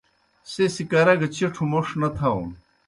[0.51, 2.47] سہ سیْ کرہ گہ چِٹھوْ موْݜ نہ تھاؤن۔